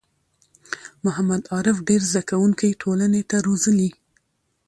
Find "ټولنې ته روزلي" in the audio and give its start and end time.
2.81-3.89